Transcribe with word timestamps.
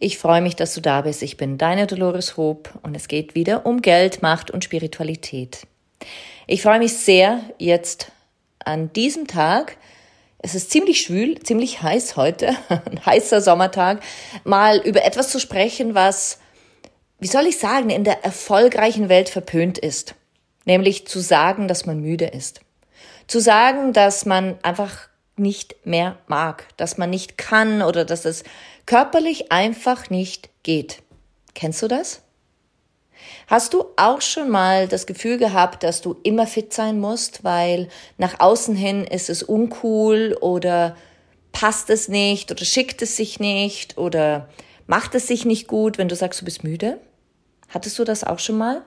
Ich 0.00 0.18
freue 0.18 0.40
mich, 0.40 0.54
dass 0.54 0.74
du 0.74 0.80
da 0.80 1.00
bist. 1.00 1.22
Ich 1.22 1.36
bin 1.36 1.58
deine 1.58 1.88
Dolores 1.88 2.36
Hope 2.36 2.70
und 2.82 2.94
es 2.94 3.08
geht 3.08 3.34
wieder 3.34 3.66
um 3.66 3.82
Geld, 3.82 4.22
Macht 4.22 4.50
und 4.50 4.62
Spiritualität. 4.62 5.66
Ich 6.46 6.62
freue 6.62 6.78
mich 6.78 6.96
sehr, 6.96 7.40
jetzt 7.58 8.12
an 8.60 8.92
diesem 8.92 9.26
Tag, 9.26 9.76
es 10.38 10.54
ist 10.54 10.70
ziemlich 10.70 11.00
schwül, 11.00 11.40
ziemlich 11.40 11.82
heiß 11.82 12.16
heute, 12.16 12.54
ein 12.68 13.04
heißer 13.04 13.40
Sommertag, 13.40 14.00
mal 14.44 14.78
über 14.78 15.04
etwas 15.04 15.30
zu 15.30 15.40
sprechen, 15.40 15.96
was, 15.96 16.38
wie 17.18 17.26
soll 17.26 17.46
ich 17.46 17.58
sagen, 17.58 17.90
in 17.90 18.04
der 18.04 18.24
erfolgreichen 18.24 19.08
Welt 19.08 19.28
verpönt 19.28 19.78
ist. 19.78 20.14
Nämlich 20.64 21.08
zu 21.08 21.18
sagen, 21.18 21.66
dass 21.66 21.86
man 21.86 22.00
müde 22.00 22.26
ist. 22.26 22.60
Zu 23.26 23.40
sagen, 23.40 23.92
dass 23.92 24.26
man 24.26 24.58
einfach 24.62 25.08
nicht 25.38 25.86
mehr 25.86 26.18
mag, 26.26 26.66
dass 26.76 26.98
man 26.98 27.10
nicht 27.10 27.38
kann 27.38 27.82
oder 27.82 28.04
dass 28.04 28.24
es 28.24 28.44
körperlich 28.86 29.52
einfach 29.52 30.10
nicht 30.10 30.50
geht. 30.62 31.02
Kennst 31.54 31.82
du 31.82 31.88
das? 31.88 32.22
Hast 33.46 33.74
du 33.74 33.84
auch 33.96 34.20
schon 34.20 34.48
mal 34.48 34.88
das 34.88 35.06
Gefühl 35.06 35.38
gehabt, 35.38 35.82
dass 35.82 36.00
du 36.00 36.16
immer 36.22 36.46
fit 36.46 36.72
sein 36.72 37.00
musst, 37.00 37.44
weil 37.44 37.88
nach 38.16 38.40
außen 38.40 38.76
hin 38.76 39.04
ist 39.04 39.30
es 39.30 39.42
uncool 39.42 40.36
oder 40.40 40.96
passt 41.52 41.90
es 41.90 42.08
nicht 42.08 42.50
oder 42.50 42.64
schickt 42.64 43.02
es 43.02 43.16
sich 43.16 43.40
nicht 43.40 43.98
oder 43.98 44.48
macht 44.86 45.14
es 45.14 45.26
sich 45.26 45.44
nicht 45.44 45.66
gut, 45.66 45.98
wenn 45.98 46.08
du 46.08 46.16
sagst, 46.16 46.40
du 46.40 46.44
bist 46.44 46.62
müde? 46.62 47.00
Hattest 47.68 47.98
du 47.98 48.04
das 48.04 48.24
auch 48.24 48.38
schon 48.38 48.58
mal? 48.58 48.82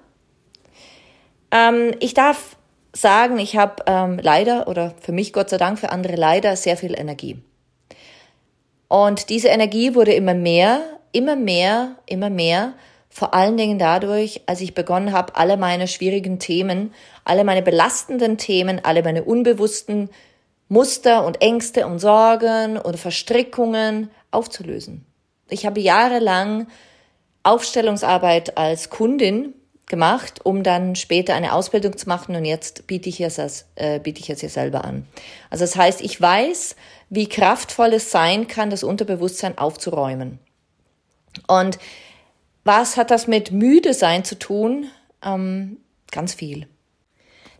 Ähm, 1.52 1.94
ich 2.00 2.14
darf 2.14 2.56
sagen, 2.94 3.40
ich 3.40 3.58
habe 3.58 3.84
ähm, 3.86 4.20
leider 4.22 4.68
oder 4.68 4.94
für 5.00 5.12
mich 5.12 5.34
Gott 5.34 5.50
sei 5.50 5.58
Dank, 5.58 5.80
für 5.80 5.92
andere 5.92 6.16
leider 6.16 6.56
sehr 6.56 6.78
viel 6.78 6.98
Energie. 6.98 7.42
Und 8.88 9.30
diese 9.30 9.48
Energie 9.48 9.96
wurde 9.96 10.14
immer 10.14 10.34
mehr, 10.34 10.82
immer 11.14 11.36
mehr, 11.36 11.96
immer 12.06 12.30
mehr, 12.30 12.74
vor 13.10 13.34
allen 13.34 13.58
Dingen 13.58 13.78
dadurch, 13.78 14.42
als 14.46 14.62
ich 14.62 14.74
begonnen 14.74 15.12
habe, 15.12 15.36
alle 15.36 15.58
meine 15.58 15.88
schwierigen 15.88 16.40
Themen, 16.40 16.94
alle 17.26 17.44
meine 17.44 17.62
belastenden 17.62 18.38
Themen, 18.38 18.80
alle 18.84 19.04
meine 19.04 19.24
unbewussten 19.24 20.10
Muster 20.70 21.26
und 21.26 21.42
Ängste 21.42 21.86
und 21.86 22.00
Sorgen 22.00 22.78
und 22.78 22.98
Verstrickungen 22.98 24.10
aufzulösen. 24.32 25.06
Ich 25.50 25.66
habe 25.66 25.82
jahrelang 25.82 26.68
Aufstellungsarbeit 27.44 28.58
als 28.58 28.90
Kundin 28.90 29.54
gemacht, 29.92 30.44
um 30.44 30.64
dann 30.64 30.96
später 30.96 31.36
eine 31.36 31.54
Ausbildung 31.54 31.96
zu 31.96 32.10
machen 32.10 32.36
und 32.36 32.46
jetzt 32.46 32.88
biete 32.88 33.10
ich 33.10 33.22
es, 33.22 33.66
äh, 33.76 34.00
biete 34.00 34.22
ich 34.22 34.32
es 34.32 34.40
hier 34.40 34.50
selber 34.50 34.84
an. 34.84 35.06
Also 35.52 35.64
das 35.64 35.76
heißt, 35.76 36.02
ich 36.02 36.20
weiß, 36.20 36.76
wie 37.10 37.30
kraftvoll 37.30 37.94
es 37.94 38.10
sein 38.10 38.48
kann, 38.48 38.72
das 38.72 38.84
Unterbewusstsein 38.84 39.60
aufzuräumen. 39.60 40.40
Und 41.48 41.78
was 42.64 42.98
hat 42.98 43.12
das 43.12 43.28
mit 43.28 43.52
müde 43.52 43.94
sein 43.94 44.24
zu 44.24 44.40
tun? 44.40 44.88
Ähm, 45.24 45.78
ganz 46.12 46.34
viel. 46.34 46.68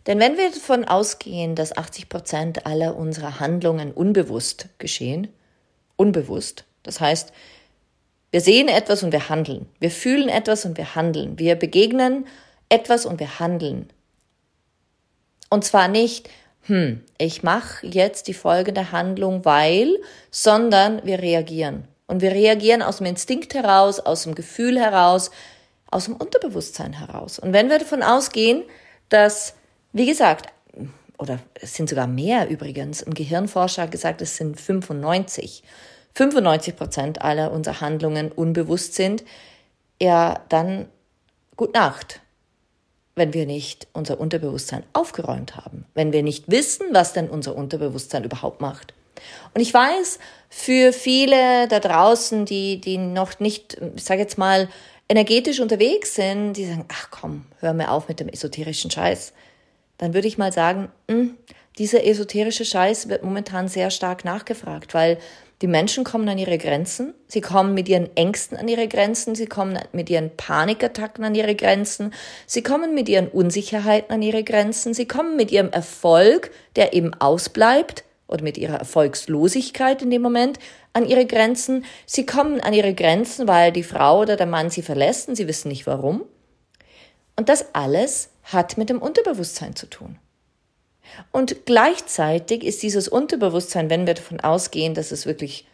Denn 0.06 0.18
wenn 0.18 0.36
wir 0.36 0.50
davon 0.50 0.84
ausgehen, 0.84 1.54
dass 1.54 1.76
80 1.76 2.08
Prozent 2.08 2.66
aller 2.66 2.96
unserer 2.96 3.38
Handlungen 3.38 3.92
unbewusst 3.92 4.68
geschehen, 4.78 5.28
unbewusst, 5.96 6.64
das 6.82 7.00
heißt, 7.00 7.32
wir 8.32 8.40
sehen 8.40 8.68
etwas 8.68 9.02
und 9.02 9.12
wir 9.12 9.28
handeln. 9.28 9.66
Wir 9.78 9.90
fühlen 9.90 10.30
etwas 10.30 10.64
und 10.64 10.78
wir 10.78 10.94
handeln. 10.94 11.38
Wir 11.38 11.54
begegnen 11.54 12.26
etwas 12.70 13.04
und 13.04 13.20
wir 13.20 13.38
handeln. 13.38 13.90
Und 15.50 15.64
zwar 15.64 15.86
nicht, 15.88 16.30
hm, 16.62 17.02
ich 17.18 17.42
mache 17.42 17.86
jetzt 17.86 18.28
die 18.28 18.34
folgende 18.34 18.90
Handlung, 18.90 19.44
weil, 19.44 19.98
sondern 20.30 21.04
wir 21.04 21.18
reagieren. 21.20 21.86
Und 22.06 22.22
wir 22.22 22.32
reagieren 22.32 22.80
aus 22.80 22.96
dem 22.96 23.06
Instinkt 23.06 23.52
heraus, 23.52 24.00
aus 24.00 24.22
dem 24.22 24.34
Gefühl 24.34 24.80
heraus, 24.80 25.30
aus 25.90 26.06
dem 26.06 26.16
Unterbewusstsein 26.16 26.94
heraus. 26.94 27.38
Und 27.38 27.52
wenn 27.52 27.68
wir 27.68 27.78
davon 27.78 28.02
ausgehen, 28.02 28.62
dass, 29.10 29.54
wie 29.92 30.06
gesagt, 30.06 30.50
oder 31.18 31.38
es 31.54 31.74
sind 31.74 31.90
sogar 31.90 32.06
mehr 32.06 32.48
übrigens, 32.48 33.02
ein 33.02 33.12
Gehirnforscher 33.12 33.88
gesagt, 33.88 34.22
es 34.22 34.38
sind 34.38 34.58
95 34.58 35.62
95 36.14 36.76
Prozent 36.76 37.22
aller 37.22 37.52
unserer 37.52 37.80
Handlungen 37.80 38.30
unbewusst 38.32 38.94
sind, 38.94 39.24
ja, 40.00 40.40
dann 40.48 40.88
gut 41.56 41.74
Nacht, 41.74 42.20
wenn 43.14 43.34
wir 43.34 43.46
nicht 43.46 43.86
unser 43.92 44.20
Unterbewusstsein 44.20 44.82
aufgeräumt 44.92 45.56
haben, 45.56 45.86
wenn 45.94 46.12
wir 46.12 46.22
nicht 46.22 46.50
wissen, 46.50 46.86
was 46.92 47.12
denn 47.12 47.28
unser 47.28 47.54
Unterbewusstsein 47.54 48.24
überhaupt 48.24 48.60
macht. 48.60 48.94
Und 49.54 49.60
ich 49.60 49.72
weiß, 49.72 50.18
für 50.48 50.92
viele 50.92 51.68
da 51.68 51.78
draußen, 51.78 52.44
die, 52.44 52.80
die 52.80 52.98
noch 52.98 53.38
nicht, 53.40 53.78
ich 53.94 54.04
sage 54.04 54.20
jetzt 54.20 54.38
mal, 54.38 54.68
energetisch 55.08 55.60
unterwegs 55.60 56.14
sind, 56.14 56.54
die 56.54 56.66
sagen, 56.66 56.86
ach 56.88 57.08
komm, 57.10 57.44
hör 57.60 57.74
mir 57.74 57.90
auf 57.90 58.08
mit 58.08 58.18
dem 58.18 58.28
esoterischen 58.28 58.90
Scheiß. 58.90 59.32
Dann 59.98 60.14
würde 60.14 60.26
ich 60.26 60.38
mal 60.38 60.52
sagen, 60.52 60.90
mh, 61.08 61.14
hm, 61.14 61.36
dieser 61.78 62.04
esoterische 62.04 62.64
Scheiß 62.64 63.08
wird 63.08 63.22
momentan 63.22 63.68
sehr 63.68 63.90
stark 63.90 64.24
nachgefragt, 64.24 64.94
weil 64.94 65.18
die 65.62 65.68
Menschen 65.68 66.04
kommen 66.04 66.28
an 66.28 66.38
ihre 66.38 66.58
Grenzen, 66.58 67.14
sie 67.28 67.40
kommen 67.40 67.72
mit 67.72 67.88
ihren 67.88 68.14
Ängsten 68.16 68.58
an 68.58 68.68
ihre 68.68 68.88
Grenzen, 68.88 69.34
sie 69.34 69.46
kommen 69.46 69.78
mit 69.92 70.10
ihren 70.10 70.36
Panikattacken 70.36 71.24
an 71.24 71.34
ihre 71.34 71.54
Grenzen, 71.54 72.12
sie 72.46 72.62
kommen 72.62 72.94
mit 72.94 73.08
ihren 73.08 73.28
Unsicherheiten 73.28 74.12
an 74.12 74.22
ihre 74.22 74.42
Grenzen, 74.42 74.92
sie 74.92 75.06
kommen 75.06 75.36
mit 75.36 75.52
ihrem 75.52 75.70
Erfolg, 75.70 76.50
der 76.76 76.92
eben 76.92 77.14
ausbleibt, 77.14 78.04
oder 78.32 78.42
mit 78.42 78.58
ihrer 78.58 78.78
Erfolgslosigkeit 78.78 80.02
in 80.02 80.10
dem 80.10 80.22
Moment 80.22 80.58
an 80.94 81.04
ihre 81.04 81.26
Grenzen. 81.26 81.84
Sie 82.06 82.24
kommen 82.24 82.60
an 82.60 82.72
ihre 82.72 82.94
Grenzen, 82.94 83.46
weil 83.46 83.72
die 83.72 83.82
Frau 83.82 84.20
oder 84.22 84.36
der 84.36 84.46
Mann 84.46 84.70
sie 84.70 84.82
verlässt 84.82 85.28
und 85.28 85.36
sie 85.36 85.46
wissen 85.46 85.68
nicht 85.68 85.86
warum. 85.86 86.24
Und 87.36 87.50
das 87.50 87.74
alles 87.74 88.30
hat 88.44 88.78
mit 88.78 88.88
dem 88.88 89.02
Unterbewusstsein 89.02 89.76
zu 89.76 89.86
tun. 89.86 90.18
Und 91.30 91.66
gleichzeitig 91.66 92.64
ist 92.64 92.82
dieses 92.82 93.08
Unterbewusstsein, 93.08 93.90
wenn 93.90 94.06
wir 94.06 94.14
davon 94.14 94.40
ausgehen, 94.40 94.94
dass 94.94 95.12
es 95.12 95.26
wirklich 95.26 95.66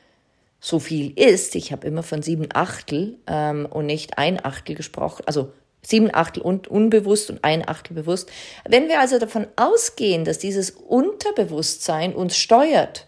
so 0.60 0.78
viel 0.78 1.12
ist, 1.18 1.54
ich 1.54 1.70
habe 1.70 1.86
immer 1.86 2.02
von 2.02 2.22
sieben 2.22 2.48
Achtel 2.52 3.16
ähm, 3.26 3.66
und 3.70 3.86
nicht 3.86 4.18
ein 4.18 4.44
Achtel 4.44 4.74
gesprochen, 4.74 5.22
also 5.26 5.52
sieben 5.82 6.12
Achtel 6.12 6.42
und 6.42 6.66
unbewusst 6.66 7.30
und 7.30 7.44
ein 7.44 7.68
Achtel 7.68 7.94
bewusst. 7.94 8.28
Wenn 8.68 8.88
wir 8.88 9.00
also 9.00 9.18
davon 9.18 9.46
ausgehen, 9.54 10.24
dass 10.24 10.38
dieses 10.38 10.70
Unterbewusstsein 10.70 12.12
uns 12.14 12.36
steuert, 12.36 13.06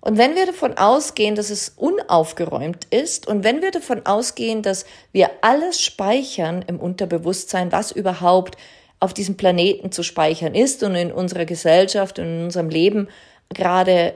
und 0.00 0.16
wenn 0.16 0.36
wir 0.36 0.46
davon 0.46 0.78
ausgehen, 0.78 1.34
dass 1.34 1.50
es 1.50 1.70
unaufgeräumt 1.70 2.86
ist 2.90 3.26
und 3.26 3.42
wenn 3.42 3.62
wir 3.62 3.72
davon 3.72 4.06
ausgehen, 4.06 4.62
dass 4.62 4.84
wir 5.10 5.30
alles 5.40 5.82
speichern 5.82 6.64
im 6.66 6.78
Unterbewusstsein, 6.78 7.72
was 7.72 7.90
überhaupt 7.90 8.56
auf 9.00 9.14
diesem 9.14 9.36
Planeten 9.36 9.92
zu 9.92 10.02
speichern 10.02 10.54
ist 10.54 10.82
und 10.82 10.94
in 10.94 11.12
unserer 11.12 11.44
Gesellschaft 11.44 12.18
und 12.18 12.26
in 12.26 12.44
unserem 12.44 12.68
Leben 12.68 13.08
gerade 13.48 14.14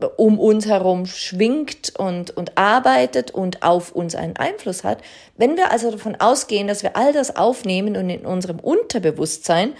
äh, 0.00 0.06
um 0.16 0.38
uns 0.38 0.66
herum 0.66 1.06
schwingt 1.06 1.94
und, 1.96 2.30
und 2.30 2.58
arbeitet 2.58 3.30
und 3.30 3.62
auf 3.62 3.92
uns 3.92 4.14
einen 4.14 4.36
Einfluss 4.36 4.84
hat. 4.84 5.02
Wenn 5.36 5.56
wir 5.56 5.70
also 5.70 5.90
davon 5.90 6.16
ausgehen, 6.16 6.66
dass 6.66 6.82
wir 6.82 6.96
all 6.96 7.12
das 7.12 7.36
aufnehmen 7.36 7.96
und 7.96 8.10
in 8.10 8.26
unserem 8.26 8.58
Unterbewusstsein 8.58 9.74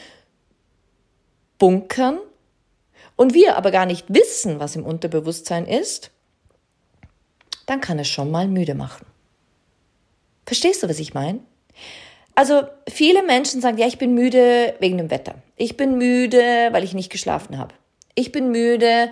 bunkern 1.58 2.18
und 3.16 3.34
wir 3.34 3.56
aber 3.56 3.70
gar 3.70 3.86
nicht 3.86 4.06
wissen, 4.08 4.60
was 4.60 4.76
im 4.76 4.84
Unterbewusstsein 4.84 5.66
ist, 5.66 6.10
dann 7.66 7.80
kann 7.80 7.98
es 7.98 8.08
schon 8.08 8.30
mal 8.30 8.48
müde 8.48 8.74
machen. 8.74 9.06
Verstehst 10.46 10.82
du, 10.82 10.88
was 10.88 10.98
ich 10.98 11.14
meine? 11.14 11.40
Also 12.34 12.62
viele 12.88 13.22
Menschen 13.22 13.60
sagen, 13.60 13.78
ja, 13.78 13.86
ich 13.86 13.98
bin 13.98 14.14
müde 14.14 14.74
wegen 14.78 14.98
dem 14.98 15.10
Wetter. 15.10 15.34
Ich 15.56 15.76
bin 15.76 15.98
müde, 15.98 16.68
weil 16.72 16.84
ich 16.84 16.94
nicht 16.94 17.10
geschlafen 17.10 17.58
habe. 17.58 17.74
Ich 18.14 18.32
bin 18.32 18.50
müde, 18.50 19.10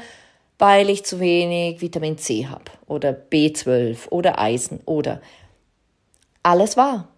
weil 0.58 0.90
ich 0.90 1.04
zu 1.04 1.20
wenig 1.20 1.80
Vitamin 1.80 2.18
C 2.18 2.46
habe 2.46 2.64
oder 2.86 3.10
B12 3.10 4.08
oder 4.10 4.38
Eisen 4.38 4.80
oder 4.84 5.20
alles 6.42 6.76
war. 6.76 7.08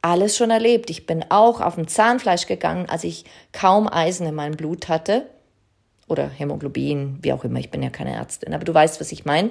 Alles 0.00 0.36
schon 0.36 0.50
erlebt. 0.50 0.90
Ich 0.90 1.06
bin 1.06 1.24
auch 1.28 1.60
auf 1.60 1.74
dem 1.74 1.88
Zahnfleisch 1.88 2.46
gegangen, 2.46 2.88
als 2.88 3.04
ich 3.04 3.24
kaum 3.52 3.88
Eisen 3.88 4.26
in 4.26 4.34
meinem 4.34 4.56
Blut 4.56 4.88
hatte. 4.88 5.26
Oder 6.08 6.28
Hämoglobin, 6.28 7.18
wie 7.20 7.32
auch 7.32 7.44
immer. 7.44 7.58
Ich 7.58 7.70
bin 7.70 7.82
ja 7.82 7.90
keine 7.90 8.14
Ärztin, 8.14 8.54
aber 8.54 8.64
du 8.64 8.72
weißt, 8.72 9.00
was 9.00 9.12
ich 9.12 9.26
meine. 9.26 9.50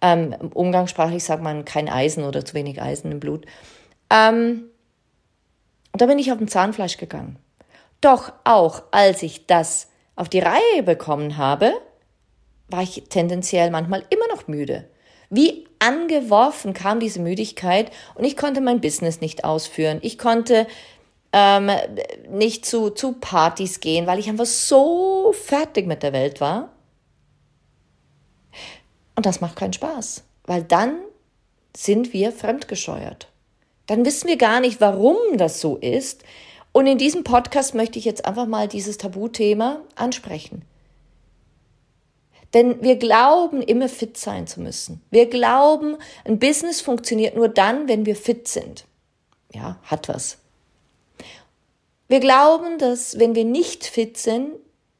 Ähm, 0.00 0.34
umgangssprachlich 0.54 1.24
sagt 1.24 1.42
man 1.42 1.64
kein 1.64 1.88
Eisen 1.88 2.24
oder 2.24 2.44
zu 2.44 2.54
wenig 2.54 2.80
Eisen 2.80 3.10
im 3.10 3.18
Blut. 3.18 3.46
Ähm, 4.10 4.64
und 5.96 6.02
da 6.02 6.06
bin 6.08 6.18
ich 6.18 6.30
auf 6.30 6.36
dem 6.36 6.46
Zahnfleisch 6.46 6.98
gegangen. 6.98 7.38
Doch 8.02 8.30
auch 8.44 8.82
als 8.90 9.22
ich 9.22 9.46
das 9.46 9.88
auf 10.14 10.28
die 10.28 10.40
Reihe 10.40 10.82
bekommen 10.84 11.38
habe, 11.38 11.72
war 12.68 12.82
ich 12.82 13.04
tendenziell 13.08 13.70
manchmal 13.70 14.04
immer 14.10 14.28
noch 14.28 14.46
müde. 14.46 14.90
Wie 15.30 15.66
angeworfen 15.78 16.74
kam 16.74 17.00
diese 17.00 17.18
Müdigkeit 17.18 17.90
und 18.14 18.24
ich 18.24 18.36
konnte 18.36 18.60
mein 18.60 18.82
Business 18.82 19.22
nicht 19.22 19.44
ausführen. 19.44 20.00
Ich 20.02 20.18
konnte 20.18 20.66
ähm, 21.32 21.70
nicht 22.28 22.66
zu, 22.66 22.90
zu 22.90 23.14
Partys 23.14 23.80
gehen, 23.80 24.06
weil 24.06 24.18
ich 24.18 24.28
einfach 24.28 24.44
so 24.44 25.32
fertig 25.32 25.86
mit 25.86 26.02
der 26.02 26.12
Welt 26.12 26.42
war. 26.42 26.74
Und 29.14 29.24
das 29.24 29.40
macht 29.40 29.56
keinen 29.56 29.72
Spaß, 29.72 30.24
weil 30.44 30.62
dann 30.62 30.98
sind 31.74 32.12
wir 32.12 32.32
fremdgescheuert. 32.32 33.28
Dann 33.86 34.04
wissen 34.04 34.28
wir 34.28 34.36
gar 34.36 34.60
nicht, 34.60 34.80
warum 34.80 35.16
das 35.36 35.60
so 35.60 35.76
ist. 35.76 36.24
Und 36.72 36.86
in 36.86 36.98
diesem 36.98 37.24
Podcast 37.24 37.74
möchte 37.74 37.98
ich 37.98 38.04
jetzt 38.04 38.24
einfach 38.24 38.46
mal 38.46 38.68
dieses 38.68 38.98
Tabuthema 38.98 39.80
ansprechen. 39.94 40.62
Denn 42.54 42.82
wir 42.82 42.96
glauben, 42.96 43.62
immer 43.62 43.88
fit 43.88 44.16
sein 44.16 44.46
zu 44.46 44.60
müssen. 44.60 45.02
Wir 45.10 45.28
glauben, 45.28 45.96
ein 46.24 46.38
Business 46.38 46.80
funktioniert 46.80 47.36
nur 47.36 47.48
dann, 47.48 47.88
wenn 47.88 48.06
wir 48.06 48.16
fit 48.16 48.48
sind. 48.48 48.84
Ja, 49.52 49.78
hat 49.82 50.08
was. 50.08 50.38
Wir 52.08 52.20
glauben, 52.20 52.78
dass 52.78 53.18
wenn 53.18 53.34
wir 53.34 53.44
nicht 53.44 53.84
fit 53.84 54.16
sind, 54.16 54.50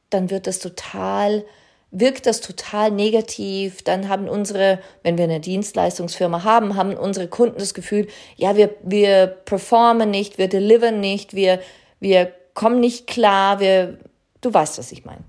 dann 0.09 0.29
wird 0.29 0.47
das 0.47 0.59
total, 0.59 1.45
wirkt 1.91 2.25
das 2.25 2.41
total 2.41 2.91
negativ. 2.91 3.81
Dann 3.83 4.09
haben 4.09 4.27
unsere, 4.27 4.79
wenn 5.03 5.17
wir 5.17 5.25
eine 5.25 5.39
Dienstleistungsfirma 5.39 6.43
haben, 6.43 6.75
haben 6.75 6.95
unsere 6.95 7.27
Kunden 7.27 7.59
das 7.59 7.73
Gefühl, 7.73 8.07
ja, 8.35 8.55
wir, 8.55 8.75
wir 8.83 9.27
performen 9.27 10.11
nicht, 10.11 10.37
wir 10.37 10.49
delivern 10.49 10.99
nicht, 10.99 11.33
wir, 11.33 11.59
wir 11.99 12.31
kommen 12.53 12.79
nicht 12.79 13.07
klar, 13.07 13.59
wir, 13.59 13.97
du 14.41 14.53
weißt, 14.53 14.77
was 14.77 14.91
ich 14.91 15.05
meine. 15.05 15.23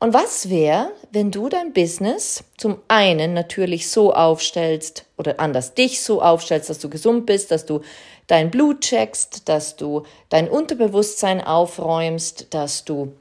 Und 0.00 0.12
was 0.12 0.50
wäre, 0.50 0.90
wenn 1.12 1.30
du 1.30 1.48
dein 1.48 1.72
Business 1.72 2.44
zum 2.58 2.78
einen 2.88 3.32
natürlich 3.32 3.88
so 3.88 4.12
aufstellst 4.12 5.06
oder 5.16 5.40
anders 5.40 5.72
dich 5.72 6.02
so 6.02 6.20
aufstellst, 6.20 6.68
dass 6.68 6.78
du 6.78 6.90
gesund 6.90 7.24
bist, 7.24 7.50
dass 7.50 7.64
du 7.64 7.80
dein 8.26 8.50
Blut 8.50 8.82
checkst, 8.82 9.48
dass 9.48 9.76
du 9.76 10.02
dein 10.28 10.50
Unterbewusstsein 10.50 11.40
aufräumst, 11.40 12.48
dass 12.50 12.84
du 12.84 13.12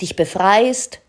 dich 0.00 0.16
befreist 0.16 1.00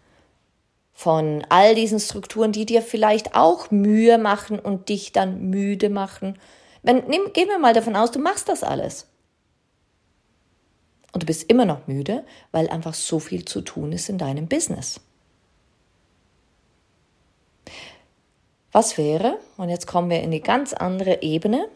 von 0.98 1.46
all 1.50 1.76
diesen 1.76 2.00
Strukturen, 2.00 2.52
die 2.52 2.66
dir 2.66 2.82
vielleicht 2.82 3.36
auch 3.36 3.70
Mühe 3.70 4.18
machen 4.18 4.58
und 4.58 4.90
dich 4.90 5.12
dann 5.12 5.52
müde 5.52 5.92
machen. 5.92 6.40
Wenn, 6.82 7.06
nimm, 7.06 7.34
gehen 7.34 7.50
wir 7.50 7.60
mal 7.60 7.76
davon 7.76 7.96
aus, 7.96 8.10
du 8.10 8.18
machst 8.18 8.50
das 8.50 8.64
alles. 8.64 9.06
Und 11.14 11.22
du 11.22 11.28
bist 11.28 11.52
immer 11.52 11.66
noch 11.66 11.86
müde, 11.86 12.26
weil 12.52 12.68
einfach 12.68 12.96
so 12.96 13.20
viel 13.20 13.46
zu 13.46 13.62
tun 13.62 13.92
ist 13.92 14.10
in 14.10 14.18
deinem 14.18 14.48
Business. 14.48 15.00
Was 18.72 18.98
wäre, 18.98 19.38
und 19.58 19.70
jetzt 19.70 19.86
kommen 19.86 20.10
wir 20.10 20.18
in 20.18 20.32
eine 20.32 20.42
ganz 20.42 20.74
andere 20.74 21.22
Ebene, 21.22 21.68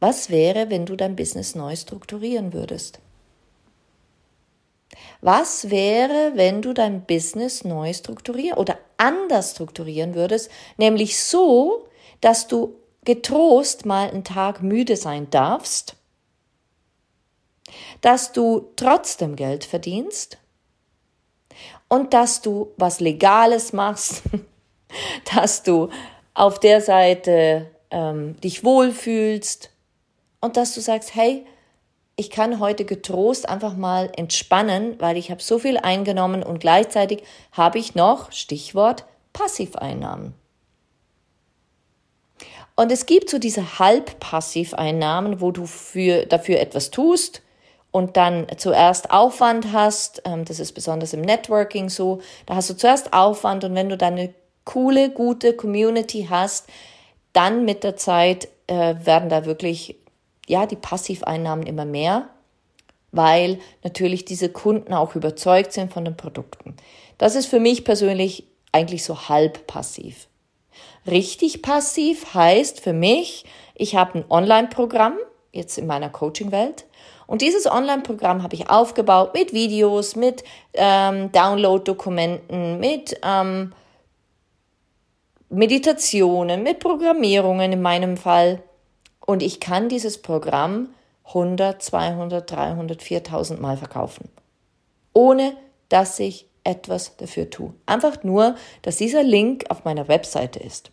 was 0.00 0.30
wäre, 0.30 0.70
wenn 0.70 0.86
du 0.86 0.96
dein 0.96 1.16
Business 1.16 1.54
neu 1.54 1.76
strukturieren 1.76 2.54
würdest? 2.54 2.98
Was 5.20 5.70
wäre, 5.70 6.32
wenn 6.34 6.62
du 6.62 6.72
dein 6.72 7.04
Business 7.04 7.64
neu 7.64 7.92
strukturieren 7.92 8.58
oder 8.58 8.78
anders 8.96 9.52
strukturieren 9.52 10.14
würdest, 10.14 10.50
nämlich 10.76 11.22
so, 11.22 11.88
dass 12.20 12.46
du 12.46 12.76
getrost 13.04 13.86
mal 13.86 14.10
einen 14.10 14.24
Tag 14.24 14.62
müde 14.62 14.96
sein 14.96 15.28
darfst, 15.30 15.96
dass 18.00 18.32
du 18.32 18.70
trotzdem 18.76 19.36
Geld 19.36 19.64
verdienst 19.64 20.38
und 21.88 22.14
dass 22.14 22.40
du 22.40 22.72
was 22.76 23.00
Legales 23.00 23.72
machst, 23.72 24.22
dass 25.34 25.62
du 25.62 25.88
auf 26.34 26.58
der 26.60 26.80
Seite 26.80 27.70
ähm, 27.90 28.40
dich 28.40 28.64
wohlfühlst 28.64 29.70
und 30.40 30.56
dass 30.56 30.74
du 30.74 30.80
sagst, 30.80 31.14
hey, 31.14 31.46
ich 32.20 32.28
kann 32.28 32.60
heute 32.60 32.84
getrost 32.84 33.48
einfach 33.48 33.74
mal 33.76 34.12
entspannen, 34.14 34.96
weil 34.98 35.16
ich 35.16 35.30
habe 35.30 35.42
so 35.42 35.58
viel 35.58 35.78
eingenommen 35.78 36.42
und 36.42 36.60
gleichzeitig 36.60 37.22
habe 37.50 37.78
ich 37.78 37.94
noch, 37.94 38.30
Stichwort, 38.30 39.06
Passiveinnahmen. 39.32 40.34
Und 42.76 42.92
es 42.92 43.06
gibt 43.06 43.30
so 43.30 43.38
diese 43.38 43.78
Halbpassiveinnahmen, 43.78 45.40
wo 45.40 45.50
du 45.50 45.64
für, 45.64 46.26
dafür 46.26 46.60
etwas 46.60 46.90
tust 46.90 47.40
und 47.90 48.18
dann 48.18 48.46
zuerst 48.58 49.10
Aufwand 49.10 49.72
hast. 49.72 50.20
Ähm, 50.26 50.44
das 50.44 50.60
ist 50.60 50.72
besonders 50.72 51.14
im 51.14 51.22
Networking 51.22 51.88
so. 51.88 52.20
Da 52.44 52.56
hast 52.56 52.68
du 52.68 52.76
zuerst 52.76 53.14
Aufwand 53.14 53.64
und 53.64 53.74
wenn 53.74 53.88
du 53.88 53.96
dann 53.96 54.18
eine 54.18 54.34
coole, 54.64 55.08
gute 55.08 55.54
Community 55.54 56.26
hast, 56.28 56.66
dann 57.32 57.64
mit 57.64 57.82
der 57.82 57.96
Zeit 57.96 58.48
äh, 58.66 58.94
werden 59.04 59.30
da 59.30 59.46
wirklich 59.46 59.99
ja 60.46 60.66
die 60.66 60.76
Passiveinnahmen 60.76 61.66
immer 61.66 61.84
mehr, 61.84 62.28
weil 63.12 63.58
natürlich 63.82 64.24
diese 64.24 64.48
Kunden 64.48 64.92
auch 64.92 65.14
überzeugt 65.14 65.72
sind 65.72 65.92
von 65.92 66.04
den 66.04 66.16
Produkten. 66.16 66.76
Das 67.18 67.34
ist 67.34 67.46
für 67.46 67.60
mich 67.60 67.84
persönlich 67.84 68.44
eigentlich 68.72 69.04
so 69.04 69.28
halb 69.28 69.66
passiv. 69.66 70.28
Richtig 71.06 71.62
passiv 71.62 72.34
heißt 72.34 72.80
für 72.80 72.92
mich, 72.92 73.44
ich 73.74 73.96
habe 73.96 74.18
ein 74.18 74.24
Online-Programm, 74.28 75.14
jetzt 75.52 75.78
in 75.78 75.86
meiner 75.86 76.10
Coaching-Welt, 76.10 76.86
und 77.26 77.42
dieses 77.42 77.70
Online-Programm 77.70 78.42
habe 78.42 78.56
ich 78.56 78.70
aufgebaut 78.70 79.34
mit 79.34 79.52
Videos, 79.52 80.16
mit 80.16 80.42
ähm, 80.74 81.30
Download-Dokumenten, 81.30 82.80
mit 82.80 83.18
ähm, 83.22 83.72
Meditationen, 85.48 86.64
mit 86.64 86.80
Programmierungen 86.80 87.72
in 87.72 87.82
meinem 87.82 88.16
Fall. 88.16 88.62
Und 89.24 89.42
ich 89.42 89.60
kann 89.60 89.88
dieses 89.88 90.20
Programm 90.20 90.88
100, 91.24 91.82
200, 91.82 92.50
300, 92.50 93.02
4000 93.02 93.60
Mal 93.60 93.76
verkaufen. 93.76 94.28
Ohne 95.12 95.56
dass 95.88 96.18
ich 96.18 96.46
etwas 96.64 97.16
dafür 97.16 97.50
tue. 97.50 97.74
Einfach 97.86 98.22
nur, 98.22 98.54
dass 98.82 98.96
dieser 98.96 99.22
Link 99.22 99.64
auf 99.68 99.84
meiner 99.84 100.08
Webseite 100.08 100.58
ist. 100.58 100.90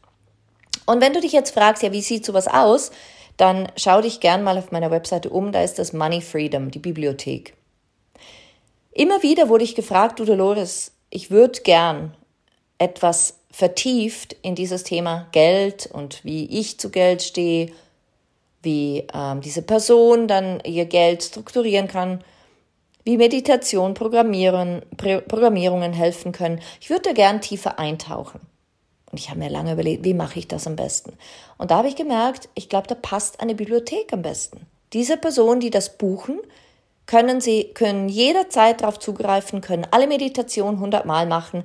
Und 0.85 1.01
wenn 1.01 1.13
du 1.13 1.21
dich 1.21 1.33
jetzt 1.33 1.51
fragst, 1.51 1.83
ja, 1.83 1.91
wie 1.91 2.01
sieht 2.01 2.25
sowas 2.25 2.47
aus, 2.47 2.91
dann 3.35 3.71
schau 3.75 4.01
dich 4.01 4.19
gern 4.19 4.43
mal 4.43 4.57
auf 4.57 4.71
meiner 4.71 4.91
Webseite 4.91 5.29
um, 5.29 5.51
da 5.51 5.61
ist 5.61 5.77
das 5.77 5.93
Money 5.93 6.21
Freedom, 6.21 6.71
die 6.71 6.79
Bibliothek. 6.79 7.53
Immer 8.91 9.21
wieder 9.21 9.49
wurde 9.49 9.63
ich 9.63 9.75
gefragt, 9.75 10.19
du 10.19 10.25
Dolores, 10.25 10.91
ich 11.09 11.29
würde 11.29 11.61
gern 11.61 12.15
etwas 12.79 13.39
vertieft 13.51 14.35
in 14.41 14.55
dieses 14.55 14.83
Thema 14.83 15.27
Geld 15.31 15.87
und 15.91 16.23
wie 16.23 16.45
ich 16.45 16.79
zu 16.79 16.89
Geld 16.89 17.21
stehe, 17.21 17.71
wie 18.67 19.07
ähm, 19.13 19.39
diese 19.39 19.61
Person 19.61 20.27
dann 20.27 20.59
ihr 20.65 20.85
Geld 20.85 21.23
strukturieren 21.23 21.87
kann, 21.87 22.21
wie 23.05 23.15
Meditation, 23.15 23.93
Programmieren, 23.93 24.81
Programmierungen 24.97 25.93
helfen 25.93 26.33
können. 26.33 26.59
Ich 26.81 26.89
würde 26.89 27.03
da 27.03 27.13
gern 27.13 27.39
tiefer 27.39 27.79
eintauchen. 27.79 28.41
Und 29.09 29.17
ich 29.17 29.29
habe 29.29 29.39
mir 29.39 29.49
lange 29.49 29.71
überlegt, 29.71 30.03
wie 30.03 30.13
mache 30.13 30.37
ich 30.39 30.49
das 30.49 30.67
am 30.67 30.75
besten? 30.75 31.13
Und 31.57 31.71
da 31.71 31.77
habe 31.77 31.87
ich 31.87 31.95
gemerkt, 31.95 32.49
ich 32.55 32.67
glaube, 32.67 32.87
da 32.87 32.95
passt 32.95 33.39
eine 33.39 33.55
Bibliothek 33.55 34.11
am 34.11 34.21
besten. 34.21 34.65
Diese 34.91 35.15
Personen, 35.15 35.61
die 35.61 35.69
das 35.69 35.97
buchen, 35.97 36.41
können 37.05 37.39
sie, 37.39 37.71
können 37.73 38.09
jederzeit 38.09 38.81
darauf 38.81 38.99
zugreifen, 38.99 39.61
können 39.61 39.87
alle 39.91 40.07
Meditationen 40.07 40.81
hundertmal 40.81 41.25
machen 41.25 41.63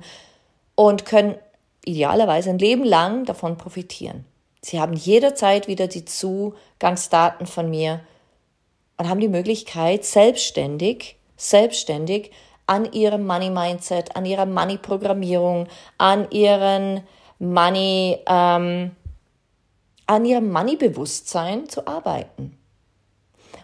und 0.75 1.05
können 1.05 1.35
idealerweise 1.83 2.51
ein 2.51 2.59
Leben 2.59 2.85
lang 2.85 3.25
davon 3.25 3.57
profitieren. 3.57 4.23
Sie 4.65 4.79
haben 4.79 4.93
jederzeit 4.93 5.67
wieder 5.67 5.87
die 5.87 6.05
Zugangsdaten 6.05 7.45
von 7.47 7.69
mir 7.69 7.99
und 8.97 9.09
haben 9.09 9.19
die 9.19 9.27
Möglichkeit, 9.27 10.05
selbstständig, 10.05 11.17
selbstständig 11.35 12.31
an 12.65 12.89
ihrem 12.93 13.27
Money 13.27 13.49
Mindset, 13.49 14.15
an 14.15 14.25
ihrer 14.25 14.45
Money 14.45 14.77
Programmierung, 14.77 15.67
an 15.97 16.31
ihren 16.31 17.03
Money, 17.39 18.19
ähm, 18.25 18.91
an 20.07 20.25
ihrem 20.25 20.49
Money-Bewusstsein 20.49 21.67
zu 21.67 21.85
arbeiten. 21.85 22.57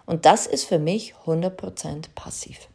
Und 0.06 0.26
das 0.26 0.48
ist 0.48 0.66
für 0.66 0.80
mich 0.80 1.14
100% 1.26 2.10
passiv. 2.14 2.68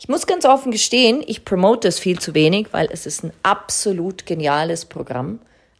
Ich 0.00 0.08
muss 0.08 0.26
ganz 0.26 0.44
offen 0.44 0.72
gestehen, 0.72 1.22
ich 1.24 1.44
promote 1.44 1.86
es 1.86 2.00
viel 2.00 2.18
zu 2.18 2.34
wenig, 2.34 2.72
weil 2.72 2.88
es 2.90 3.06
ist 3.06 3.22
ein 3.22 3.32
absolut 3.44 4.26
geniales 4.26 4.84
Programm. 4.84 5.38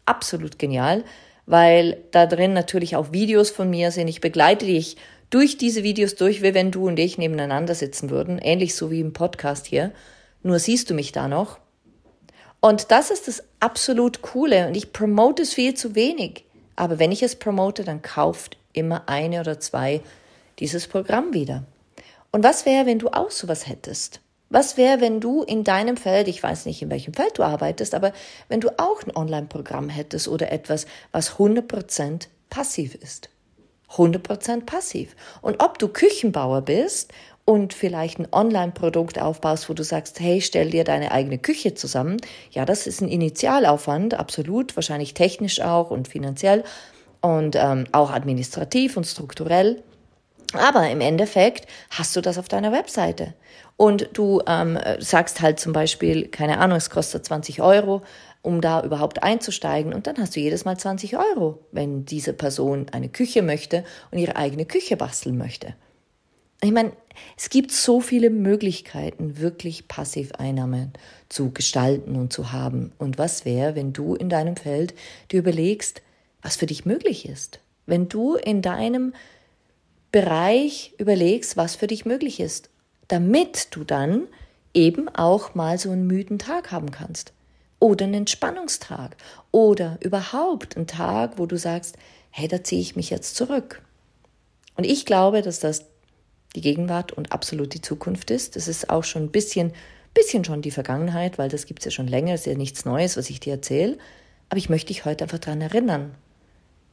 Absolut 0.09 0.59
genial, 0.59 1.05
weil 1.45 1.99
da 2.13 2.25
drin 2.25 2.55
natürlich 2.55 2.97
auch 2.97 3.13
Videos 3.13 3.51
von 3.51 3.69
mir 3.69 3.91
sind. 3.91 4.09
Ich 4.09 4.23
begleite 4.23 4.65
dich 4.65 4.97
durch 5.29 5.59
diese 5.59 5.83
Videos 5.83 6.15
durch, 6.15 6.43
wie 6.43 6.55
wenn 6.55 6.71
du 6.71 6.87
und 6.87 6.99
ich 6.99 7.19
nebeneinander 7.19 7.75
sitzen 7.75 8.09
würden. 8.09 8.39
Ähnlich 8.39 8.75
so 8.75 8.91
wie 8.91 9.01
im 9.01 9.13
Podcast 9.13 9.67
hier. 9.67 9.93
Nur 10.43 10.59
siehst 10.61 10.89
du 10.89 10.95
mich 10.95 11.13
da 11.13 11.29
noch. 11.29 11.59
Und 12.61 12.91
das 12.91 13.11
ist 13.11 13.29
das 13.29 13.43
absolut 13.61 14.23
Coole. 14.23 14.69
Und 14.69 14.79
ich 14.79 14.95
promote 14.95 15.43
es 15.43 15.53
viel 15.53 15.75
zu 15.75 15.95
wenig. 15.95 16.45
Aber 16.75 16.99
wenn 16.99 17.13
ich 17.13 17.23
es 17.23 17.37
promote, 17.37 17.85
dann 17.85 18.01
kauft 18.01 18.57
immer 18.73 19.11
eine 19.11 19.41
oder 19.41 19.61
zwei 19.61 20.01
dieses 20.59 20.87
Programm 20.87 21.35
wieder. 21.35 21.65
Und 22.33 22.45
was 22.45 22.65
wäre, 22.65 22.87
wenn 22.87 22.99
du 22.99 23.09
auch 23.09 23.31
sowas 23.31 23.69
hättest? 23.69 24.21
Was 24.51 24.79
wäre, 24.79 25.01
wenn 25.01 25.21
du 25.21 25.43
in 25.43 25.63
deinem 25.63 25.97
Feld, 25.97 26.27
ich 26.27 26.43
weiß 26.43 26.65
nicht, 26.67 26.81
in 26.81 26.91
welchem 26.91 27.13
Feld 27.13 27.39
du 27.39 27.43
arbeitest, 27.43 27.95
aber 27.95 28.13
wenn 28.49 28.61
du 28.61 28.71
auch 28.79 29.03
ein 29.03 29.15
Online-Programm 29.15 29.91
hättest 29.91 30.27
oder 30.27 30.51
etwas, 30.53 30.87
was 31.13 31.37
100% 31.37 32.29
passiv 32.49 32.95
ist? 32.95 33.29
100% 33.93 34.65
passiv. 34.65 35.17
Und 35.43 35.63
ob 35.63 35.79
du 35.79 35.89
Küchenbauer 35.89 36.63
bist 36.63 37.13
und 37.45 37.73
vielleicht 37.73 38.19
ein 38.19 38.29
Online-Produkt 38.33 39.19
aufbaust, 39.21 39.69
wo 39.69 39.75
du 39.75 39.83
sagst, 39.83 40.21
hey, 40.21 40.41
stell 40.41 40.71
dir 40.71 40.85
deine 40.85 41.13
eigene 41.13 41.39
Küche 41.39 41.75
zusammen. 41.75 42.19
Ja, 42.51 42.65
das 42.65 42.87
ist 42.87 43.01
ein 43.01 43.09
Initialaufwand, 43.09 44.15
absolut, 44.15 44.77
wahrscheinlich 44.77 45.15
technisch 45.15 45.61
auch 45.61 45.91
und 45.91 46.09
finanziell 46.09 46.65
und 47.21 47.57
ähm, 47.57 47.87
auch 47.93 48.11
administrativ 48.11 48.97
und 48.97 49.05
strukturell. 49.05 49.83
Aber 50.55 50.89
im 50.89 51.01
Endeffekt 51.01 51.67
hast 51.91 52.17
du 52.17 52.21
das 52.21 52.39
auf 52.39 52.49
deiner 52.49 52.73
Webseite. 52.73 53.35
Und 53.77 54.09
du 54.15 54.41
ähm, 54.47 54.79
sagst 54.99 55.41
halt 55.41 55.61
zum 55.61 55.73
Beispiel, 55.73 56.29
keine 56.29 56.59
Ahnung, 56.59 56.79
es 56.79 56.91
kostet 56.91 57.25
20 57.25 57.61
Euro, 57.61 58.03
um 58.43 58.61
da 58.61 58.83
überhaupt 58.83 59.23
einzusteigen. 59.23 59.93
Und 59.93 60.07
dann 60.07 60.17
hast 60.19 60.35
du 60.37 60.41
jedes 60.41 60.65
Mal 60.65 60.79
20 60.79 61.17
Euro, 61.19 61.61
wenn 61.71 62.05
diese 62.05 62.33
Person 62.33 62.87
eine 62.93 63.09
Küche 63.09 63.43
möchte 63.43 63.85
und 64.11 64.19
ihre 64.19 64.37
eigene 64.37 64.65
Küche 64.65 64.97
basteln 64.97 65.37
möchte. 65.37 65.75
Ich 66.61 66.73
meine, 66.73 66.93
es 67.37 67.51
gibt 67.51 67.71
so 67.71 68.01
viele 68.01 68.31
Möglichkeiten, 68.31 69.39
wirklich 69.39 69.87
Passiveinnahmen 69.87 70.93
zu 71.29 71.53
gestalten 71.53 72.17
und 72.17 72.33
zu 72.33 72.53
haben. 72.53 72.93
Und 72.99 73.19
was 73.19 73.45
wäre, 73.45 73.77
wenn 73.77 73.93
du 73.93 74.15
in 74.15 74.29
deinem 74.29 74.57
Feld 74.57 74.95
dir 75.31 75.39
überlegst, 75.39 76.03
was 76.43 76.57
für 76.57 76.67
dich 76.67 76.85
möglich 76.85 77.29
ist? 77.29 77.61
Wenn 77.87 78.09
du 78.09 78.35
in 78.35 78.61
deinem 78.61 79.13
Bereich 80.11 80.95
überlegst, 80.99 81.57
was 81.57 81.77
für 81.77 81.87
dich 81.87 82.05
möglich 82.05 82.41
ist, 82.41 82.71
damit 83.09 83.69
du 83.71 83.85
dann 83.85 84.27
eben 84.75 85.09
auch 85.09 85.55
mal 85.55 85.79
so 85.79 85.91
einen 85.91 86.07
müden 86.07 86.39
Tag 86.39 86.71
haben 86.71 86.91
kannst. 86.91 87.33
Oder 87.81 88.07
einen 88.07 88.15
Entspannungstag. 88.15 89.17
Oder 89.51 89.99
überhaupt 90.01 90.77
einen 90.77 90.87
Tag, 90.87 91.39
wo 91.39 91.47
du 91.47 91.57
sagst, 91.57 91.97
hey, 92.31 92.49
da 92.49 92.63
ziehe 92.65 92.81
ich 92.81 92.97
mich 92.97 93.11
jetzt 93.11 93.37
zurück. 93.37 93.83
Und 94.77 94.85
ich 94.85 95.05
glaube, 95.07 95.43
dass 95.43 95.61
das 95.61 95.87
die 96.55 96.61
Gegenwart 96.61 97.13
und 97.13 97.33
absolut 97.33 97.75
die 97.75 97.83
Zukunft 97.83 98.31
ist. 98.31 98.57
Das 98.57 98.69
ist 98.69 98.91
auch 98.91 99.05
schon 99.05 99.25
ein 99.25 99.31
bisschen, 99.31 99.73
bisschen 100.15 100.45
schon 100.45 100.63
die 100.63 100.71
Vergangenheit, 100.71 101.39
weil 101.39 101.49
das 101.49 101.67
gibt 101.67 101.81
es 101.81 101.87
ja 101.87 101.91
schon 101.91 102.09
länger, 102.09 102.33
das 102.33 102.41
ist 102.43 102.47
ja 102.47 102.55
nichts 102.55 102.85
Neues, 102.85 103.17
was 103.17 103.31
ich 103.31 103.41
dir 103.41 103.55
erzähle. 103.55 103.99
Aber 104.49 104.59
ich 104.59 104.69
möchte 104.69 104.89
dich 104.89 105.05
heute 105.05 105.25
einfach 105.25 105.39
daran 105.39 105.61
erinnern. 105.61 106.15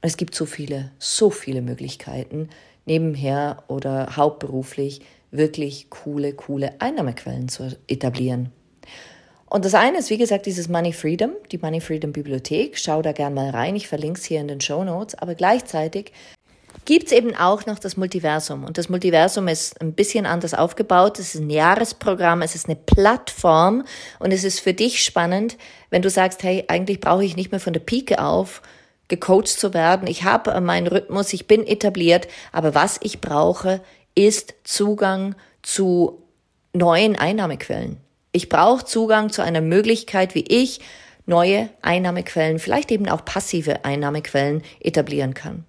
Es 0.02 0.18
gibt 0.18 0.36
so 0.36 0.46
viele, 0.46 0.92
so 1.00 1.30
viele 1.30 1.62
Möglichkeiten, 1.62 2.50
nebenher 2.86 3.64
oder 3.68 4.16
hauptberuflich 4.16 5.02
wirklich 5.32 5.90
coole, 5.90 6.34
coole 6.34 6.80
Einnahmequellen 6.80 7.50
zu 7.50 7.78
etablieren. 7.88 8.52
Und 9.48 9.64
das 9.64 9.74
eine 9.74 10.00
ist, 10.00 10.10
wie 10.10 10.18
gesagt, 10.18 10.48
dieses 10.48 10.68
Money 10.70 10.92
Freedom, 10.92 11.32
die 11.52 11.58
Money 11.58 11.80
Freedom 11.80 12.12
Bibliothek. 12.12 12.78
Schau 12.78 13.02
da 13.02 13.12
gern 13.12 13.34
mal 13.34 13.52
rein. 13.52 13.76
Ich 13.76 13.88
verlinke 13.88 14.20
es 14.20 14.26
hier 14.26 14.42
in 14.42 14.48
den 14.48 14.60
Show 14.60 14.84
Notes. 14.84 15.16
Aber 15.16 15.36
gleichzeitig 15.36 16.12
gibt 16.86 17.08
es 17.08 17.12
eben 17.12 17.36
auch 17.36 17.66
noch 17.66 17.80
das 17.80 17.96
Multiversum. 17.96 18.64
Und 18.64 18.78
das 18.78 18.90
Multiversum 18.90 19.48
ist 19.48 19.80
ein 19.82 19.94
bisschen 19.94 20.26
anders 20.26 20.54
aufgebaut. 20.54 21.20
Es 21.20 21.36
ist 21.36 21.42
ein 21.42 21.50
Jahresprogramm, 21.50 22.42
es 22.42 22.56
ist 22.56 22.68
eine 22.68 22.76
Plattform 22.76 23.84
und 24.20 24.32
es 24.32 24.44
ist 24.44 24.60
für 24.60 24.74
dich 24.74 25.04
spannend, 25.04 25.58
wenn 25.90 26.02
du 26.02 26.10
sagst, 26.10 26.44
hey, 26.44 26.66
eigentlich 26.68 27.00
brauche 27.00 27.24
ich 27.24 27.36
nicht 27.36 27.52
mehr 27.52 27.60
von 27.60 27.74
der 27.74 27.80
Pike 27.80 28.22
auf 28.24 28.62
gecoacht 29.08 29.48
zu 29.48 29.74
werden. 29.74 30.08
Ich 30.08 30.24
habe 30.24 30.60
meinen 30.62 30.88
Rhythmus, 30.88 31.34
ich 31.34 31.48
bin 31.48 31.66
etabliert, 31.66 32.28
aber 32.52 32.76
was 32.76 33.00
ich 33.02 33.22
brauche, 33.22 33.82
ist 34.16 34.56
Zugang 34.64 35.36
zu 35.62 36.24
neuen 36.74 37.16
Einnahmequellen. 37.16 37.98
Ich 38.32 38.50
brauche 38.50 38.86
Zugang 38.86 39.32
zu 39.32 39.42
einer 39.42 39.62
Möglichkeit, 39.62 40.36
wie 40.36 40.46
ich 40.48 40.82
neue 41.26 41.70
Einnahmequellen, 41.82 42.60
vielleicht 42.60 42.92
eben 42.92 43.08
auch 43.08 43.26
passive 43.26 43.86
Einnahmequellen 43.86 44.62
etablieren 44.80 45.34
kann 45.34 45.66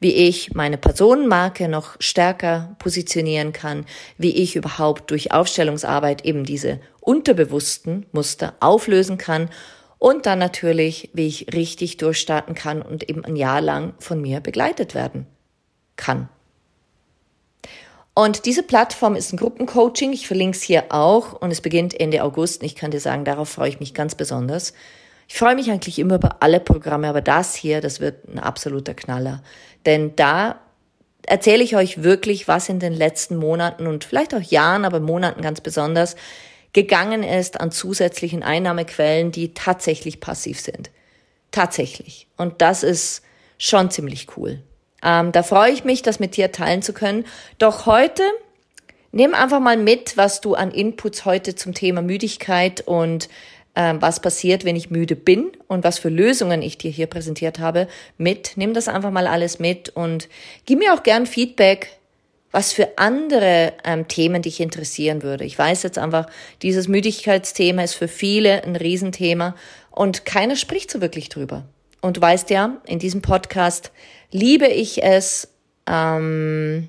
wie 0.00 0.14
ich 0.14 0.54
meine 0.54 0.78
Personenmarke 0.78 1.68
noch 1.68 1.96
stärker 2.00 2.76
positionieren 2.78 3.52
kann, 3.52 3.84
wie 4.16 4.36
ich 4.36 4.56
überhaupt 4.56 5.10
durch 5.10 5.32
Aufstellungsarbeit 5.32 6.24
eben 6.24 6.44
diese 6.44 6.80
unterbewussten 7.00 8.06
Muster 8.12 8.54
auflösen 8.60 9.18
kann 9.18 9.50
und 9.98 10.26
dann 10.26 10.38
natürlich, 10.38 11.10
wie 11.12 11.26
ich 11.26 11.52
richtig 11.52 11.96
durchstarten 11.96 12.54
kann 12.54 12.82
und 12.82 13.08
eben 13.08 13.24
ein 13.24 13.36
Jahr 13.36 13.60
lang 13.60 13.94
von 13.98 14.20
mir 14.20 14.40
begleitet 14.40 14.94
werden 14.94 15.26
kann. 15.96 16.28
Und 18.14 18.46
diese 18.46 18.64
Plattform 18.64 19.14
ist 19.14 19.32
ein 19.32 19.36
Gruppencoaching. 19.36 20.12
Ich 20.12 20.26
verlinke 20.26 20.56
es 20.56 20.62
hier 20.62 20.86
auch 20.88 21.40
und 21.40 21.52
es 21.52 21.60
beginnt 21.60 21.98
Ende 21.98 22.24
August. 22.24 22.62
Und 22.62 22.66
ich 22.66 22.74
kann 22.74 22.90
dir 22.90 22.98
sagen, 22.98 23.24
darauf 23.24 23.48
freue 23.48 23.68
ich 23.68 23.78
mich 23.78 23.94
ganz 23.94 24.16
besonders. 24.16 24.72
Ich 25.28 25.38
freue 25.38 25.54
mich 25.54 25.70
eigentlich 25.70 25.98
immer 25.98 26.16
über 26.16 26.42
alle 26.42 26.58
Programme, 26.58 27.06
aber 27.06 27.20
das 27.20 27.54
hier, 27.54 27.80
das 27.80 28.00
wird 28.00 28.26
ein 28.28 28.40
absoluter 28.40 28.94
Knaller. 28.94 29.42
Denn 29.86 30.16
da 30.16 30.58
erzähle 31.26 31.62
ich 31.62 31.76
euch 31.76 32.02
wirklich, 32.02 32.48
was 32.48 32.68
in 32.68 32.80
den 32.80 32.92
letzten 32.94 33.36
Monaten 33.36 33.86
und 33.86 34.04
vielleicht 34.04 34.34
auch 34.34 34.40
Jahren, 34.40 34.84
aber 34.84 34.98
Monaten 34.98 35.42
ganz 35.42 35.60
besonders, 35.60 36.16
gegangen 36.78 37.24
ist 37.24 37.60
an 37.60 37.72
zusätzlichen 37.72 38.44
Einnahmequellen, 38.44 39.32
die 39.32 39.52
tatsächlich 39.52 40.20
passiv 40.20 40.60
sind. 40.60 40.90
Tatsächlich. 41.50 42.28
Und 42.36 42.62
das 42.62 42.84
ist 42.84 43.22
schon 43.58 43.90
ziemlich 43.90 44.28
cool. 44.36 44.60
Ähm, 45.02 45.32
da 45.32 45.42
freue 45.42 45.72
ich 45.72 45.82
mich, 45.82 46.02
das 46.02 46.20
mit 46.20 46.36
dir 46.36 46.52
teilen 46.52 46.82
zu 46.82 46.92
können. 46.92 47.24
Doch 47.58 47.86
heute 47.86 48.22
nimm 49.10 49.34
einfach 49.34 49.58
mal 49.58 49.76
mit, 49.76 50.16
was 50.16 50.40
du 50.40 50.54
an 50.54 50.70
Inputs 50.70 51.24
heute 51.24 51.56
zum 51.56 51.74
Thema 51.74 52.00
Müdigkeit 52.00 52.80
und 52.82 53.28
ähm, 53.74 54.00
was 54.00 54.20
passiert, 54.20 54.64
wenn 54.64 54.76
ich 54.76 54.88
müde 54.88 55.16
bin 55.16 55.50
und 55.66 55.82
was 55.82 55.98
für 55.98 56.10
Lösungen 56.10 56.62
ich 56.62 56.78
dir 56.78 56.92
hier 56.92 57.08
präsentiert 57.08 57.58
habe, 57.58 57.88
mit. 58.18 58.52
Nimm 58.54 58.72
das 58.72 58.86
einfach 58.86 59.10
mal 59.10 59.26
alles 59.26 59.58
mit 59.58 59.88
und 59.88 60.28
gib 60.64 60.78
mir 60.78 60.94
auch 60.94 61.02
gern 61.02 61.26
Feedback, 61.26 61.97
was 62.50 62.72
für 62.72 62.96
andere 62.96 63.74
ähm, 63.84 64.08
Themen 64.08 64.42
dich 64.42 64.60
interessieren 64.60 65.22
würde. 65.22 65.44
Ich 65.44 65.58
weiß 65.58 65.82
jetzt 65.82 65.98
einfach, 65.98 66.26
dieses 66.62 66.88
Müdigkeitsthema 66.88 67.82
ist 67.82 67.94
für 67.94 68.08
viele 68.08 68.64
ein 68.64 68.76
Riesenthema 68.76 69.54
und 69.90 70.24
keiner 70.24 70.56
spricht 70.56 70.90
so 70.90 71.00
wirklich 71.00 71.28
drüber. 71.28 71.64
Und 72.00 72.16
du 72.16 72.20
weißt 72.20 72.50
ja, 72.50 72.78
in 72.86 72.98
diesem 72.98 73.22
Podcast 73.22 73.90
liebe 74.30 74.66
ich 74.66 75.02
es, 75.02 75.48
ähm, 75.86 76.88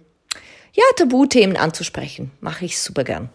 ja, 0.73 0.83
Tabuthemen 0.95 1.57
anzusprechen. 1.57 2.31
Mache 2.39 2.65
ich 2.65 2.79
super 2.79 3.03
gern. 3.03 3.29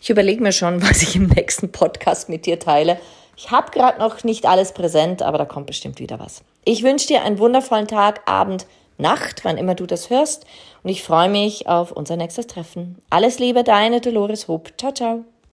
Ich 0.00 0.10
überlege 0.10 0.42
mir 0.42 0.52
schon, 0.52 0.82
was 0.88 1.02
ich 1.02 1.16
im 1.16 1.26
nächsten 1.26 1.72
Podcast 1.72 2.28
mit 2.28 2.46
dir 2.46 2.58
teile. 2.58 2.98
Ich 3.36 3.50
habe 3.50 3.70
gerade 3.70 3.98
noch 3.98 4.24
nicht 4.24 4.46
alles 4.46 4.72
präsent, 4.72 5.20
aber 5.20 5.36
da 5.36 5.44
kommt 5.44 5.66
bestimmt 5.66 5.98
wieder 5.98 6.18
was. 6.18 6.42
Ich 6.64 6.82
wünsche 6.82 7.08
dir 7.08 7.22
einen 7.22 7.38
wundervollen 7.38 7.86
Tag, 7.86 8.22
Abend, 8.26 8.66
Nacht, 8.98 9.44
wann 9.44 9.58
immer 9.58 9.74
du 9.74 9.84
das 9.84 10.08
hörst. 10.08 10.46
Und 10.86 10.90
ich 10.92 11.02
freue 11.02 11.28
mich 11.28 11.66
auf 11.66 11.90
unser 11.90 12.16
nächstes 12.16 12.46
Treffen. 12.46 13.02
Alles 13.10 13.40
Liebe, 13.40 13.64
deine 13.64 14.00
Dolores 14.00 14.46
Hoop. 14.46 14.72
Ciao, 14.78 14.92
ciao. 14.92 15.24